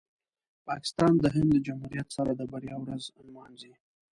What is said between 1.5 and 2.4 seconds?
له جمهوریت سره